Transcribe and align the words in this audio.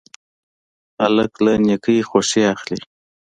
هلک 1.01 1.31
له 1.45 1.53
نیکۍ 1.65 1.99
خوښي 2.09 2.43
اخلي. 2.53 2.81